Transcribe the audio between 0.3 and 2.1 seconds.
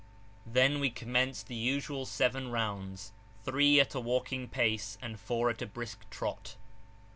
Then we commenced the usual